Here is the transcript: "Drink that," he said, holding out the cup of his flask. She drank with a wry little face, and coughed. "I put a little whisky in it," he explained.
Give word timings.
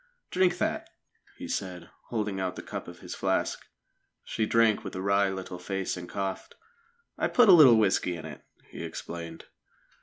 "Drink 0.31 0.57
that," 0.57 0.89
he 1.37 1.47
said, 1.47 1.91
holding 2.07 2.39
out 2.39 2.55
the 2.55 2.63
cup 2.63 2.87
of 2.87 3.01
his 3.01 3.13
flask. 3.13 3.67
She 4.23 4.47
drank 4.47 4.83
with 4.83 4.95
a 4.95 4.99
wry 5.03 5.29
little 5.29 5.59
face, 5.59 5.95
and 5.95 6.09
coughed. 6.09 6.55
"I 7.19 7.27
put 7.27 7.49
a 7.49 7.53
little 7.53 7.77
whisky 7.77 8.15
in 8.15 8.25
it," 8.25 8.43
he 8.71 8.83
explained. 8.83 9.45